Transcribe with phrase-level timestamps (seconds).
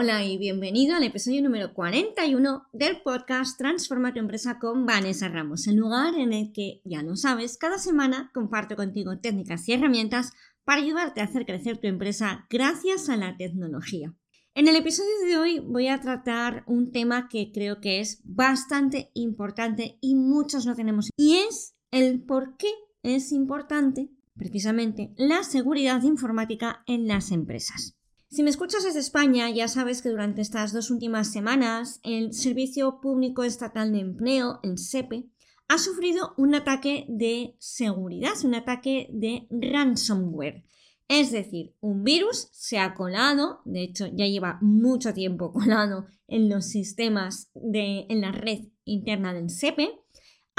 [0.00, 5.66] Hola y bienvenido al episodio número 41 del podcast Transforma tu empresa con Vanessa Ramos,
[5.66, 10.34] el lugar en el que, ya lo sabes, cada semana comparto contigo técnicas y herramientas
[10.62, 14.14] para ayudarte a hacer crecer tu empresa gracias a la tecnología.
[14.54, 19.10] En el episodio de hoy voy a tratar un tema que creo que es bastante
[19.14, 22.70] importante y muchos no tenemos y es el por qué
[23.02, 27.97] es importante precisamente la seguridad informática en las empresas.
[28.30, 33.00] Si me escuchas desde España, ya sabes que durante estas dos últimas semanas el Servicio
[33.00, 35.30] Público Estatal de Empleo, el SEPE,
[35.66, 40.62] ha sufrido un ataque de seguridad, un ataque de ransomware.
[41.08, 46.50] Es decir, un virus se ha colado, de hecho ya lleva mucho tiempo colado en
[46.50, 49.90] los sistemas de en la red interna del SEPE,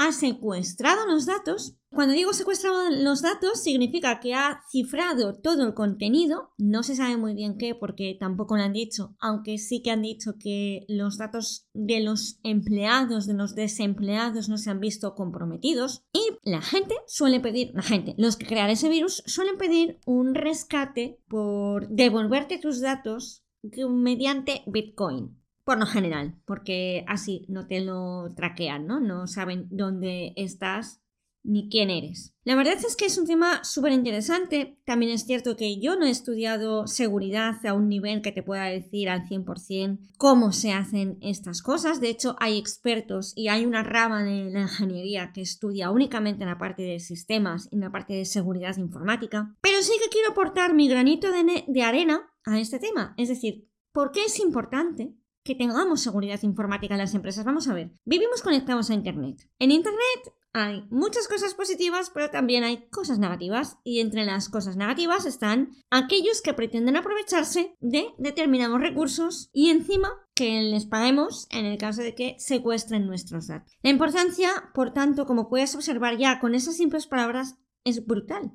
[0.00, 5.74] ha secuestrado los datos cuando digo secuestrado los datos, significa que ha cifrado todo el
[5.74, 6.52] contenido.
[6.56, 10.02] No se sabe muy bien qué, porque tampoco lo han dicho, aunque sí que han
[10.02, 16.04] dicho que los datos de los empleados, de los desempleados, no se han visto comprometidos.
[16.12, 20.36] Y la gente suele pedir, la gente, los que crean ese virus, suelen pedir un
[20.36, 25.39] rescate por devolverte tus datos mediante Bitcoin
[25.70, 28.98] por lo general, porque así no te lo traquean, ¿no?
[28.98, 31.00] No saben dónde estás
[31.44, 32.34] ni quién eres.
[32.42, 34.80] La verdad es que es un tema súper interesante.
[34.84, 38.64] También es cierto que yo no he estudiado seguridad a un nivel que te pueda
[38.64, 42.00] decir al 100% cómo se hacen estas cosas.
[42.00, 46.58] De hecho, hay expertos y hay una rama de la ingeniería que estudia únicamente la
[46.58, 49.54] parte de sistemas y la parte de seguridad informática.
[49.60, 53.14] Pero sí que quiero aportar mi granito de, de arena a este tema.
[53.16, 57.44] Es decir, ¿por qué es importante que tengamos seguridad informática en las empresas.
[57.44, 59.48] Vamos a ver, vivimos conectados a Internet.
[59.58, 63.78] En Internet hay muchas cosas positivas, pero también hay cosas negativas.
[63.84, 70.10] Y entre las cosas negativas están aquellos que pretenden aprovecharse de determinados recursos y encima
[70.34, 73.72] que les paguemos en el caso de que secuestren nuestros datos.
[73.82, 78.52] La importancia, por tanto, como puedes observar ya con esas simples palabras, es brutal.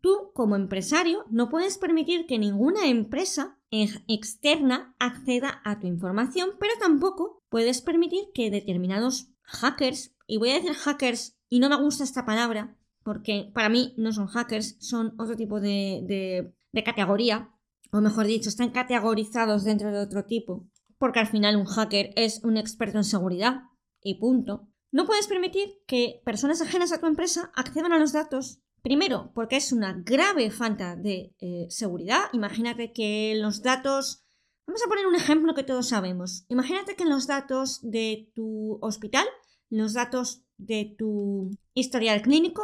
[0.00, 6.72] Tú, como empresario, no puedes permitir que ninguna empresa externa acceda a tu información, pero
[6.80, 12.04] tampoco puedes permitir que determinados hackers, y voy a decir hackers y no me gusta
[12.04, 16.52] esta palabra porque para mí no son hackers, son otro tipo de,
[16.84, 17.52] categoría,
[17.92, 22.42] o mejor dicho, están categorizados dentro de otro tipo, porque al final un hacker es
[22.42, 23.62] un experto en seguridad
[24.02, 24.66] y punto.
[24.90, 28.60] No puedes permitir que personas ajenas a tu empresa accedan a los datos.
[28.86, 32.20] Primero, porque es una grave falta de eh, seguridad.
[32.32, 34.24] Imagínate que los datos...
[34.64, 36.44] Vamos a poner un ejemplo que todos sabemos.
[36.50, 39.26] Imagínate que los datos de tu hospital,
[39.70, 42.62] los datos de tu historial clínico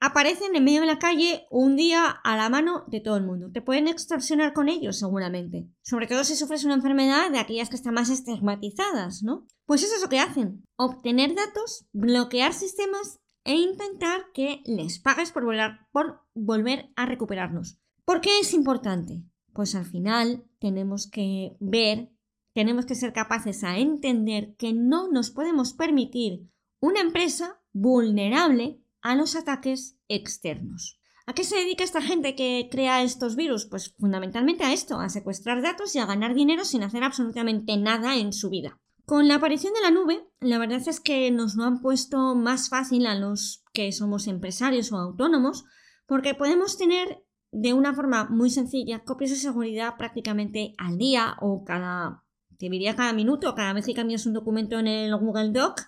[0.00, 3.52] aparecen en medio de la calle un día a la mano de todo el mundo.
[3.52, 5.68] Te pueden extorsionar con ellos seguramente.
[5.82, 9.46] Sobre todo si sufres una enfermedad de aquellas que están más estigmatizadas, ¿no?
[9.66, 10.64] Pues eso es lo que hacen.
[10.74, 15.44] Obtener datos, bloquear sistemas e intentar que les pagues por,
[15.92, 17.78] por volver a recuperarnos.
[18.04, 19.22] ¿Por qué es importante?
[19.52, 22.10] Pues al final tenemos que ver,
[22.54, 26.48] tenemos que ser capaces a entender que no nos podemos permitir
[26.80, 31.00] una empresa vulnerable a los ataques externos.
[31.26, 33.66] ¿A qué se dedica esta gente que crea estos virus?
[33.66, 38.16] Pues fundamentalmente a esto, a secuestrar datos y a ganar dinero sin hacer absolutamente nada
[38.16, 38.80] en su vida.
[39.10, 42.68] Con la aparición de la nube, la verdad es que nos lo han puesto más
[42.68, 45.64] fácil a los que somos empresarios o autónomos,
[46.06, 47.20] porque podemos tener
[47.50, 52.22] de una forma muy sencilla copias de seguridad prácticamente al día o cada,
[52.56, 55.80] te diría cada minuto, cada vez que cambias un documento en el Google Doc,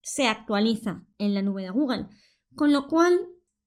[0.00, 2.06] se actualiza en la nube de Google.
[2.54, 3.18] Con lo cual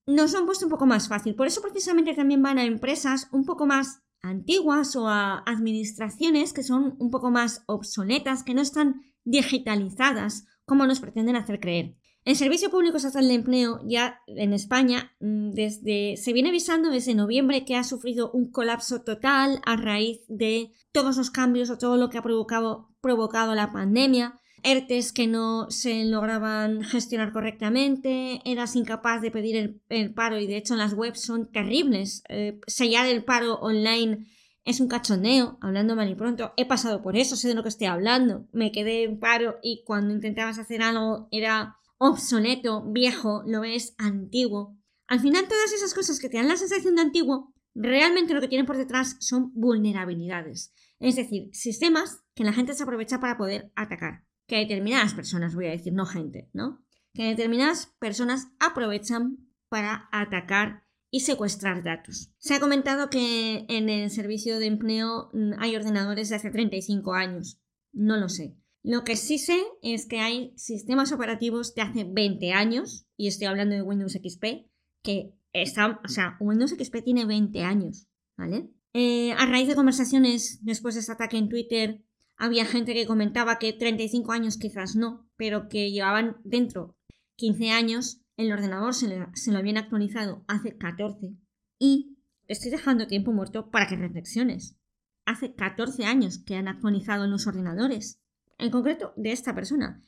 [0.06, 1.34] nos han puesto un poco más fácil.
[1.34, 6.62] Por eso precisamente también van a empresas un poco más antiguas o a administraciones que
[6.62, 11.96] son un poco más obsoletas, que no están digitalizadas como nos pretenden hacer creer.
[12.24, 17.14] El Servicio Público Estatal de Empleo ya en España mm, desde, se viene avisando desde
[17.14, 21.98] noviembre que ha sufrido un colapso total a raíz de todos los cambios o todo
[21.98, 24.40] lo que ha provocado, provocado la pandemia.
[24.64, 30.56] ERTES que no se lograban gestionar correctamente, eras incapaz de pedir el, paro y de
[30.56, 32.22] hecho las webs son terribles.
[32.28, 34.26] Eh, sellar el paro online
[34.64, 36.54] es un cachondeo, hablando mal y pronto.
[36.56, 38.48] He pasado por eso, sé de lo que estoy hablando.
[38.52, 44.78] Me quedé en paro y cuando intentabas hacer algo era obsoleto, viejo, lo es antiguo.
[45.06, 48.48] Al final todas esas cosas que te dan la sensación de antiguo, realmente lo que
[48.48, 50.72] tienen por detrás son vulnerabilidades.
[50.98, 54.24] Es decir, sistemas que la gente se aprovecha para poder atacar.
[54.54, 56.86] Que determinadas personas, voy a decir, no gente, ¿no?
[57.12, 62.30] Que determinadas personas aprovechan para atacar y secuestrar datos.
[62.38, 67.14] Se ha comentado que en el servicio de empleo mm, hay ordenadores de hace 35
[67.14, 67.60] años.
[67.92, 68.56] No lo sé.
[68.84, 73.48] Lo que sí sé es que hay sistemas operativos de hace 20 años, y estoy
[73.48, 74.70] hablando de Windows XP,
[75.02, 78.06] que están, o sea, Windows XP tiene 20 años,
[78.38, 78.70] ¿vale?
[78.92, 82.04] Eh, a raíz de conversaciones después de este ataque en Twitter,
[82.36, 86.96] había gente que comentaba que 35 años quizás no, pero que llevaban dentro
[87.36, 91.36] 15 años, el ordenador se, lo habían actualizado hace 14
[91.78, 94.76] y estoy dejando tiempo muerto para que reflexiones.
[95.24, 98.20] Hace 14 años que han actualizado los ordenadores
[98.58, 100.02] en concreto de esta persona.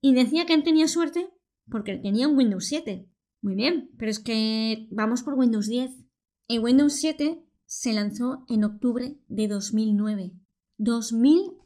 [0.00, 1.30] Y decía que él tenía suerte
[1.68, 3.06] porque tenía un Windows 7.
[3.40, 5.90] Muy bien, pero es que vamos por Windows 10.
[6.48, 10.32] El Windows 7 se lanzó en octubre de 2009.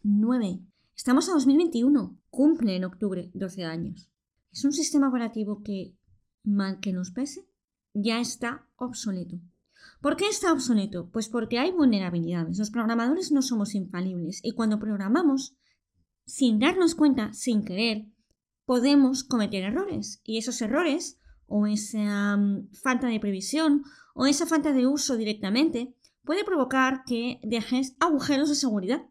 [0.06, 0.61] 2009.
[0.97, 2.17] Estamos a 2021.
[2.31, 4.08] Cumple en octubre 12 años.
[4.53, 5.97] Es un sistema operativo que,
[6.44, 7.49] mal que nos pese,
[7.93, 9.41] ya está obsoleto.
[10.00, 11.11] ¿Por qué está obsoleto?
[11.11, 12.58] Pues porque hay vulnerabilidades.
[12.58, 15.56] Los programadores no somos infalibles y cuando programamos
[16.25, 18.06] sin darnos cuenta, sin querer,
[18.64, 20.20] podemos cometer errores.
[20.23, 23.82] Y esos errores, o esa mm, falta de previsión,
[24.14, 29.03] o esa falta de uso directamente, puede provocar que dejes agujeros de seguridad.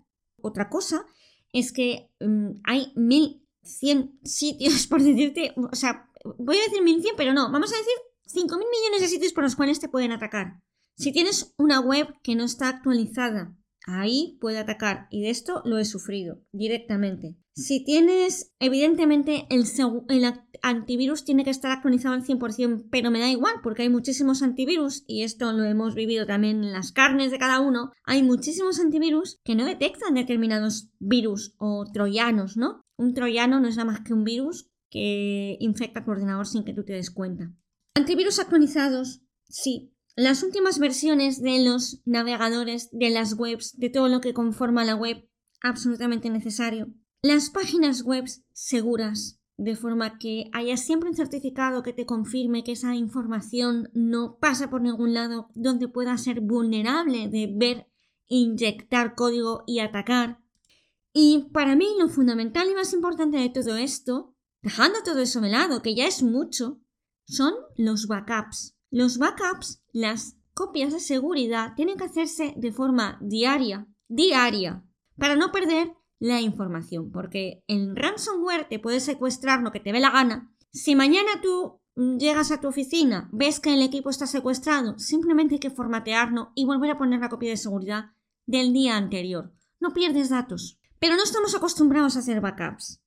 [0.45, 1.05] Otra cosa
[1.51, 7.33] es que mm, hay 1100 sitios, por decirte, o sea, voy a decir 1100, pero
[7.33, 10.61] no, vamos a decir 5.000 millones de sitios por los cuales te pueden atacar.
[10.95, 13.55] Si tienes una web que no está actualizada,
[13.87, 17.37] ahí puede atacar y de esto lo he sufrido directamente.
[17.57, 19.63] Si tienes, evidentemente el,
[20.61, 25.05] antivirus tiene que estar actualizado al 100%, pero me da igual porque hay muchísimos antivirus
[25.07, 27.93] y esto lo hemos vivido también en las carnes de cada uno.
[28.03, 32.81] Hay muchísimos antivirus que no detectan determinados virus o troyanos, ¿no?
[32.97, 36.73] Un troyano no es nada más que un virus que infecta tu ordenador sin que
[36.73, 37.53] tú te des cuenta.
[37.95, 44.21] Antivirus actualizados, sí, las últimas versiones de los navegadores, de las webs, de todo lo
[44.21, 45.27] que conforma la web,
[45.61, 46.93] absolutamente necesario.
[47.21, 52.73] Las páginas web seguras, de forma que haya siempre un certificado que te confirme que
[52.73, 57.87] esa información no pasa por ningún lado donde pueda ser vulnerable de ver,
[58.27, 60.39] inyectar código y atacar.
[61.13, 65.49] Y para mí lo fundamental y más importante de todo esto, dejando todo eso de
[65.49, 66.79] lado, que ya es mucho,
[67.25, 68.77] son los backups.
[68.91, 74.83] Los backups, las copias de seguridad, tienen que hacerse de forma diaria, diaria,
[75.17, 80.01] para no perder la información, porque en ransomware te puede secuestrar lo que te dé
[80.01, 80.53] la gana.
[80.73, 85.59] Si mañana tú llegas a tu oficina, ves que el equipo está secuestrado, simplemente hay
[85.59, 88.11] que formatearlo y volver a poner la copia de seguridad
[88.45, 89.53] del día anterior.
[89.79, 90.77] No pierdes datos.
[90.99, 93.01] Pero no estamos acostumbrados a hacer backups.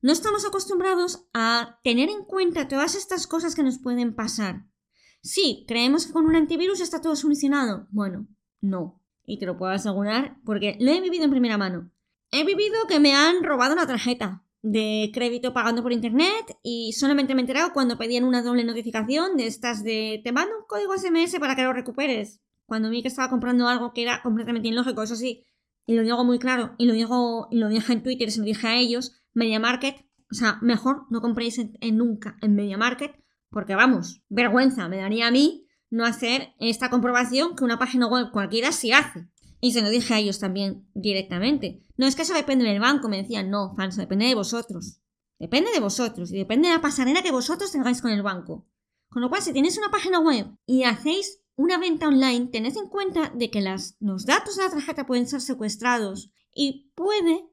[0.00, 4.69] No estamos acostumbrados a tener en cuenta todas estas cosas que nos pueden pasar.
[5.22, 7.86] Sí, creemos que con un antivirus está todo solucionado.
[7.90, 8.26] Bueno,
[8.60, 9.00] no.
[9.24, 11.90] Y te lo puedo asegurar porque lo he vivido en primera mano.
[12.30, 17.34] He vivido que me han robado una tarjeta de crédito pagando por internet y solamente
[17.34, 20.96] me he enterado cuando pedían una doble notificación de estas de te mando un código
[20.96, 22.40] SMS para que lo recuperes.
[22.66, 25.44] Cuando vi que estaba comprando algo que era completamente ilógico, eso sí,
[25.86, 28.44] y lo digo muy claro, y lo digo, y lo dije en Twitter, se lo
[28.44, 31.60] dije a ellos, Media Market, o sea, mejor no compréis
[31.92, 33.19] nunca en Media Market
[33.50, 38.30] porque vamos, vergüenza me daría a mí no hacer esta comprobación que una página web
[38.32, 39.28] cualquiera sí hace.
[39.60, 41.82] Y se lo dije a ellos también directamente.
[41.96, 45.00] No es que eso depende del banco, me decían, no, falso, depende de vosotros.
[45.38, 48.66] Depende de vosotros y depende de la pasarela que vosotros tengáis con el banco.
[49.08, 52.88] Con lo cual, si tenéis una página web y hacéis una venta online, tened en
[52.88, 57.49] cuenta de que los datos de la tarjeta pueden ser secuestrados y puede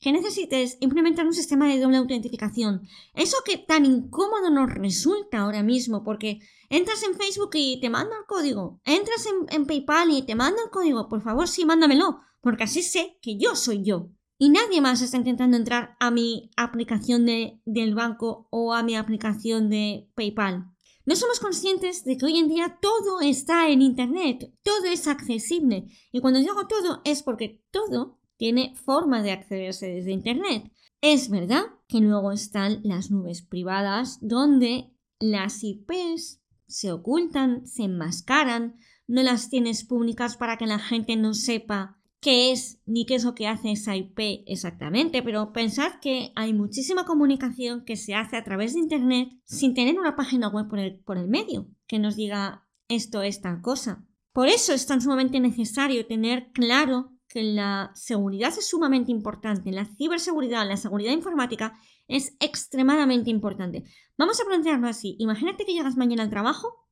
[0.00, 2.82] que necesites implementar un sistema de doble autentificación.
[3.14, 8.12] Eso que tan incómodo nos resulta ahora mismo, porque entras en Facebook y te mando
[8.18, 12.64] el código, entras en, PayPal y te mando el código, por favor sí, mándamelo, porque
[12.64, 14.10] así sé que yo soy yo.
[14.36, 18.96] y nadie más está intentando entrar a mi aplicación de, del banco o a mi
[18.96, 20.74] aplicación de PayPal.
[21.06, 25.86] No somos conscientes de que hoy en día todo está en Internet, todo es accesible.
[26.10, 30.70] Y cuando digo todo es porque todo tiene forma de accederse desde Internet.
[31.00, 38.76] Es verdad que luego están las nubes privadas donde las IPs se ocultan, se enmascaran,
[39.06, 43.24] no las tienes públicas para que la gente no sepa qué es ni qué es
[43.24, 48.38] lo que hace esa IP exactamente, pero pensad que hay muchísima comunicación que se hace
[48.38, 51.98] a través de Internet sin tener una página web por el, por el medio que
[51.98, 54.06] nos diga esto es tal cosa.
[54.32, 59.86] Por eso es tan sumamente necesario tener claro que la seguridad es sumamente importante, la
[59.86, 61.76] ciberseguridad, la seguridad informática
[62.06, 63.82] es extremadamente importante.
[64.16, 65.16] Vamos a plantearlo así.
[65.18, 66.86] Imagínate que llegas mañana al trabajo,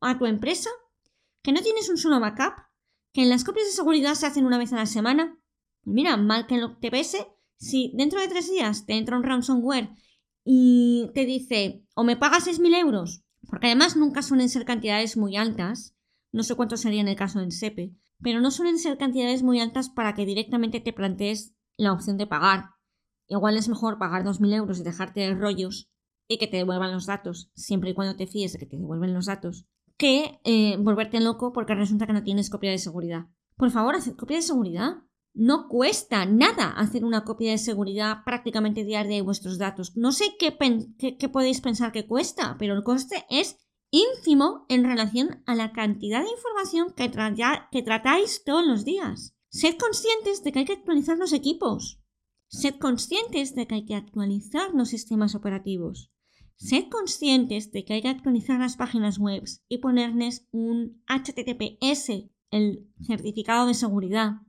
[0.00, 0.68] a tu empresa,
[1.42, 2.54] que no tienes un solo backup,
[3.12, 5.38] que las copias de seguridad se hacen una vez a la semana.
[5.84, 9.22] Pues mira, mal que lo te pese, si dentro de tres días te entra un
[9.22, 9.90] ransomware
[10.44, 15.36] y te dice o me pagas 6.000 euros, porque además nunca suelen ser cantidades muy
[15.36, 15.94] altas,
[16.32, 19.60] no sé cuánto sería en el caso del SEPE, pero no suelen ser cantidades muy
[19.60, 22.70] altas para que directamente te plantees la opción de pagar.
[23.28, 25.90] Igual es mejor pagar 2.000 euros y dejarte rollos
[26.26, 29.14] y que te devuelvan los datos, siempre y cuando te fíes de que te devuelven
[29.14, 29.66] los datos,
[29.96, 33.26] que eh, volverte loco porque resulta que no tienes copia de seguridad.
[33.56, 34.94] Por favor, haced copia de seguridad.
[35.32, 39.96] No cuesta nada hacer una copia de seguridad prácticamente diaria de vuestros datos.
[39.96, 40.56] No sé qué,
[41.18, 43.58] qué, podéis pensar que cuesta, pero el coste es
[43.94, 49.36] ínfimo en relación a la cantidad de información que, tratáis todos los días.
[49.50, 52.00] Sed conscientes de que hay que actualizar los equipos.
[52.48, 56.10] Sed conscientes de que hay que actualizar los sistemas operativos.
[56.56, 62.88] Sed conscientes de que hay que actualizar las páginas web y ponerles un HTTPS, el
[63.00, 64.40] certificado de seguridad.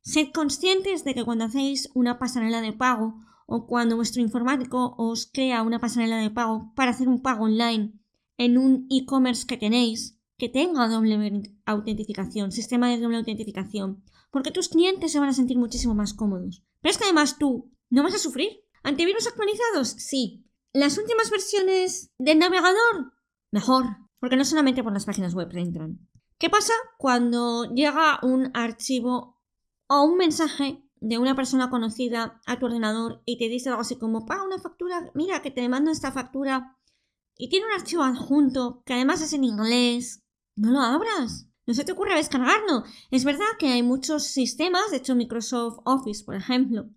[0.00, 5.30] Sed conscientes de que cuando hacéis una pasarela de pago o cuando vuestro informático os
[5.32, 7.99] crea una pasarela de pago para hacer un pago online
[8.40, 14.70] en un e-commerce que tenéis, que tenga doble autentificación, sistema de doble autentificación, porque tus
[14.70, 16.64] clientes se van a sentir muchísimo más cómodos.
[16.80, 18.64] Pero es que además tú no vas a sufrir.
[18.82, 19.88] ¿Antivirus actualizados?
[19.88, 20.46] Sí.
[20.72, 23.12] ¿Las últimas versiones del navegador?
[23.52, 23.84] Mejor,
[24.18, 26.08] porque no solamente por las páginas web entran.
[26.38, 29.38] ¿Qué pasa cuando llega un archivo
[29.86, 33.98] o un mensaje de una persona conocida a tu ordenador y te dice algo así
[33.98, 36.78] como, paga una factura, mira que te mando esta factura
[37.40, 40.22] y tiene un archivo adjunto que además es en inglés?
[40.56, 41.46] No lo abras.
[41.66, 42.84] No se te ocurra descargarlo.
[43.10, 46.90] Es verdad que hay muchos sistemas, de hecho Microsoft Office, por ejemplo,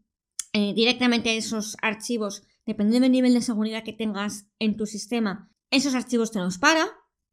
[0.51, 5.95] eh, directamente esos archivos dependiendo del nivel de seguridad que tengas en tu sistema, esos
[5.95, 6.87] archivos te los para.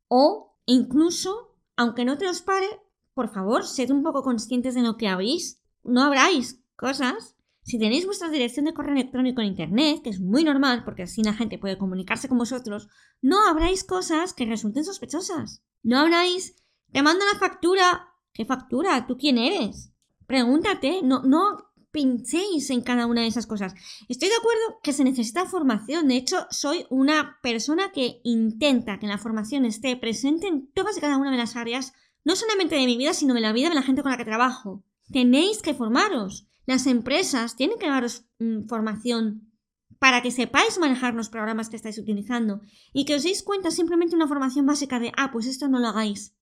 [0.08, 2.66] O incluso, aunque no te los pare,
[3.14, 5.62] por favor, sed un poco conscientes de lo que habéis.
[5.82, 7.36] No abráis cosas.
[7.62, 11.22] Si tenéis vuestra dirección de correo electrónico en Internet, que es muy normal porque así
[11.22, 12.88] la gente puede comunicarse con vosotros,
[13.20, 15.62] no abráis cosas que resulten sospechosas.
[15.82, 16.56] No abráis,
[16.92, 18.08] te mando la factura.
[18.32, 19.06] ¿Qué factura?
[19.06, 19.92] ¿Tú quién eres?
[20.26, 23.74] Pregúntate, no, no pinchéis en cada una de esas cosas.
[24.08, 26.08] Estoy de acuerdo que se necesita formación.
[26.08, 31.00] De hecho, soy una persona que intenta que la formación esté presente en todas y
[31.00, 31.92] cada una de las áreas,
[32.24, 34.24] no solamente de mi vida, sino de la vida de la gente con la que
[34.24, 34.84] trabajo.
[35.12, 36.49] Tenéis que formaros.
[36.66, 39.50] Las empresas tienen que daros mm, formación
[39.98, 42.62] para que sepáis manejar los programas que estáis utilizando
[42.92, 45.88] y que os deis cuenta simplemente una formación básica de, ah, pues esto no lo
[45.88, 46.34] hagáis.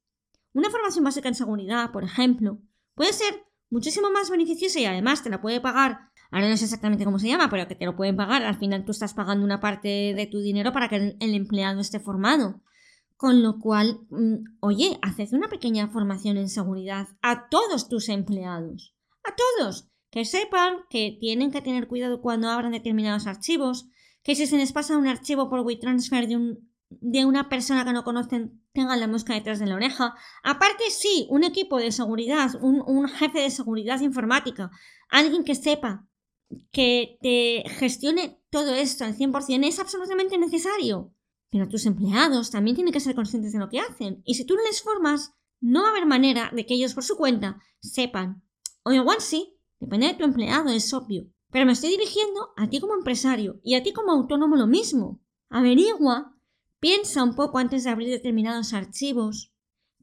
[0.53, 2.61] Una formación básica en seguridad, por ejemplo,
[2.95, 7.05] puede ser muchísimo más beneficiosa y además te la puede pagar, ahora no sé exactamente
[7.05, 9.61] cómo se llama, pero que te lo pueden pagar, al final tú estás pagando una
[9.61, 12.63] parte de tu dinero para que el, empleado esté formado.
[13.17, 18.95] Con lo cual, mm, oye, haced una pequeña formación en seguridad a todos tus empleados.
[19.25, 19.89] A todos.
[20.11, 23.89] Que sepan que tienen que tener cuidado cuando abran determinados archivos,
[24.23, 27.93] que si se les pasa un archivo por WeTransfer de un de una persona que
[27.93, 30.15] no conocen tengan la mosca detrás de la oreja.
[30.43, 34.71] Aparte, sí, un equipo de seguridad, un, jefe de seguridad informática,
[35.09, 36.07] alguien que sepa
[36.73, 41.13] que te gestione todo esto al 100% es absolutamente necesario.
[41.51, 44.23] Pero tus empleados también tienen que ser conscientes de lo que hacen.
[44.25, 47.05] Y si tú no les formas, no va a haber manera de que ellos por
[47.05, 48.43] su cuenta sepan.
[48.83, 51.29] O igual sí, depende de tu empleado, es obvio.
[51.51, 55.21] Pero me estoy dirigiendo a ti como empresario y a ti como autónomo lo mismo.
[55.49, 56.39] Averigua
[56.81, 59.53] Piensa un poco antes de abrir determinados archivos.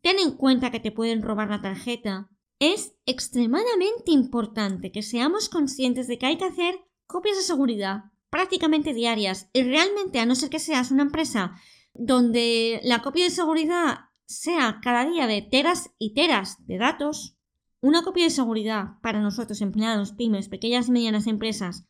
[0.02, 2.30] Ten en cuenta que te pueden robar la tarjeta.
[2.60, 8.94] Es extremadamente importante que seamos conscientes de que hay que hacer copias de seguridad prácticamente
[8.94, 11.54] diarias y realmente a no ser que seas una empresa
[11.94, 17.35] donde la copia de seguridad sea cada día de teras y teras de datos,
[17.86, 21.86] una copia de seguridad para nosotros, empleados, pymes, pequeñas y medianas empresas,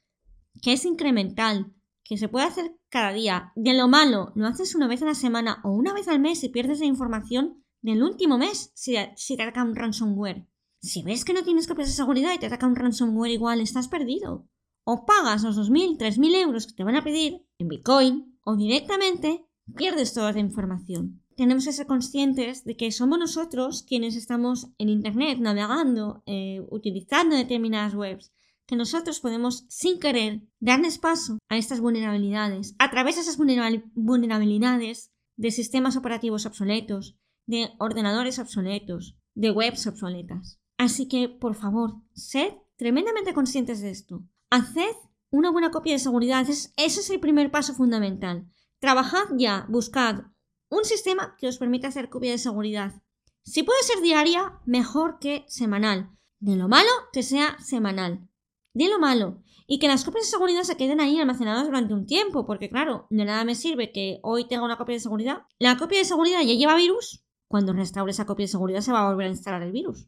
[0.61, 1.73] que es incremental,
[2.03, 5.15] que se puede hacer cada día, de lo malo, lo haces una vez a la
[5.15, 8.95] semana o una vez al mes y pierdes la información del último mes si,
[9.37, 10.45] te ataca un ransomware.
[10.81, 13.87] Si ves que no tienes copias de seguridad y te ataca un ransomware igual, estás
[13.87, 14.49] perdido.
[14.83, 19.44] O pagas los 2.000, 3.000 euros que te van a pedir en Bitcoin o directamente
[19.73, 24.89] pierdes toda la información tenemos que ser conscientes de que somos nosotros quienes estamos en
[24.89, 28.31] Internet navegando, eh, utilizando determinadas webs,
[28.65, 35.11] que nosotros podemos sin querer darles paso a estas vulnerabilidades, a través de esas vulnerabilidades
[35.35, 40.59] de sistemas operativos obsoletos, de ordenadores obsoletos, de webs obsoletas.
[40.77, 44.23] Así que, por favor, sed tremendamente conscientes de esto.
[44.49, 44.95] Haced
[45.29, 46.49] una buena copia de seguridad.
[46.49, 48.47] ese es el primer paso fundamental.
[48.85, 50.25] Trabajad ya, buscad
[50.69, 53.01] un sistema que os permita hacer copia de seguridad.
[53.41, 56.11] Si puede ser diaria, mejor que semanal.
[56.39, 58.29] De lo malo, que sea semanal.
[58.75, 59.41] De lo malo.
[59.65, 63.07] Y que las copias de seguridad se queden ahí almacenadas durante un tiempo, porque claro,
[63.09, 65.47] de nada me sirve que hoy tenga una copia de seguridad.
[65.57, 67.25] La copia de seguridad ya lleva virus.
[67.47, 70.07] Cuando restaure esa copia de seguridad se va a volver a instalar el virus.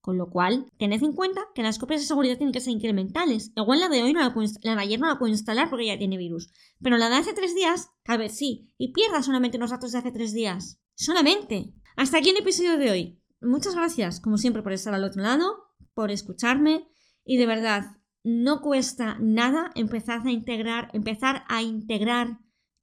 [0.00, 3.52] Con lo cual, tened en cuenta que las copias de seguridad tienen que ser incrementales.
[3.54, 5.98] Igual la de hoy no la, puedo, de ayer no la puedo instalar porque ya
[5.98, 6.48] tiene virus.
[6.80, 8.72] Pero la de hace tres días, tal vez sí.
[8.78, 10.80] Y pierda solamente los datos de hace tres días.
[10.94, 11.74] Solamente.
[11.96, 13.22] Hasta aquí el episodio de hoy.
[13.42, 16.88] Muchas gracias, como siempre, por estar al otro lado, por escucharme.
[17.24, 22.38] Y de verdad, no cuesta nada empezar a integrar, empezar a integrar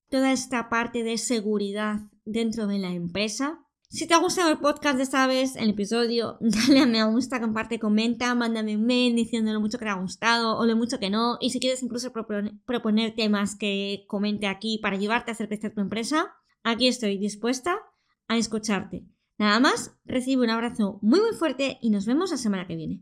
[0.09, 4.99] toda esta parte de seguridad dentro de la empresa si te ha gustado el podcast
[4.99, 9.61] esta vez, el episodio, dale a me gusta, comparte, comenta, mándame un mail diciendo lo
[9.61, 11.37] mucho que te ha gustado o lo mucho que no.
[11.39, 15.81] Y si quieres incluso proponer, temas que comente aquí para ayudarte a hacer crecer tu
[15.81, 17.77] empresa, aquí estoy dispuesta
[18.27, 19.05] a escucharte.
[19.37, 23.01] Nada más, recibe un abrazo muy muy fuerte y nos vemos la semana que viene.